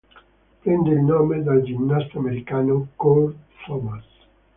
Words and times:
Prende 0.63 0.89
il 0.89 1.01
nome 1.01 1.43
dal 1.43 1.61
ginnasta 1.61 2.17
americano 2.17 2.87
Kurt 2.95 3.35
Thomas. 3.67 4.03